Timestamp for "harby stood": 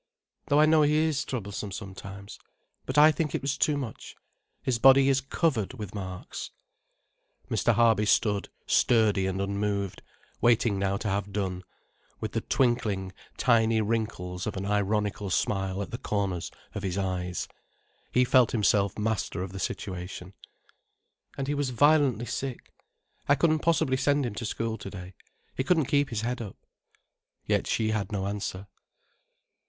7.75-8.49